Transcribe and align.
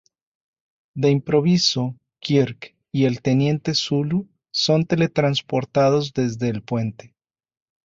De 0.95 1.11
improviso, 1.11 1.95
Kirk 2.21 2.75
y 2.91 3.05
el 3.05 3.21
teniente 3.21 3.75
Sulu 3.75 4.27
son 4.51 4.85
teletransportados 4.87 6.11
desde 6.11 6.49
el 6.49 6.63
puente. 6.63 7.13